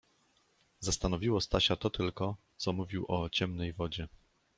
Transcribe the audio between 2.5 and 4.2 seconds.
co mówił o „Ciemnej Wodzie".